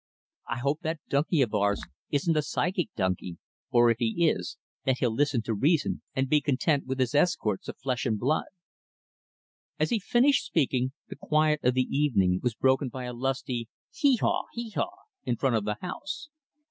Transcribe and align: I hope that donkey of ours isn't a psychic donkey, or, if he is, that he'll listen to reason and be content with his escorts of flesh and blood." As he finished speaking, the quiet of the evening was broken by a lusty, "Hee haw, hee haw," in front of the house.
I 0.49 0.57
hope 0.57 0.79
that 0.81 0.99
donkey 1.09 1.43
of 1.43 1.53
ours 1.53 1.79
isn't 2.09 2.35
a 2.35 2.41
psychic 2.41 2.89
donkey, 2.95 3.37
or, 3.69 3.91
if 3.91 3.99
he 3.99 4.27
is, 4.35 4.57
that 4.83 4.97
he'll 4.97 5.13
listen 5.13 5.43
to 5.43 5.53
reason 5.53 6.01
and 6.15 6.27
be 6.27 6.41
content 6.41 6.87
with 6.87 6.97
his 6.99 7.13
escorts 7.13 7.67
of 7.67 7.77
flesh 7.77 8.07
and 8.07 8.17
blood." 8.17 8.47
As 9.77 9.91
he 9.91 9.99
finished 9.99 10.43
speaking, 10.43 10.93
the 11.07 11.15
quiet 11.15 11.59
of 11.63 11.75
the 11.75 11.83
evening 11.95 12.39
was 12.41 12.55
broken 12.55 12.89
by 12.89 13.03
a 13.03 13.13
lusty, 13.13 13.69
"Hee 13.93 14.15
haw, 14.15 14.45
hee 14.53 14.71
haw," 14.71 14.89
in 15.23 15.35
front 15.35 15.55
of 15.55 15.65
the 15.65 15.77
house. 15.81 16.29